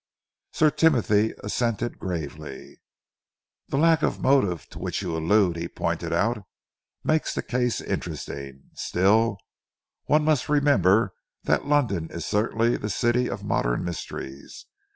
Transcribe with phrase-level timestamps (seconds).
[0.51, 2.81] Sir Timothy assented gravely.
[3.69, 6.43] "The lack of motive to which you allude," he pointed out,
[7.03, 8.71] "makes the case interesting.
[8.73, 9.37] Still,
[10.05, 14.65] one must remember that London is certainly the city of modern mysteries.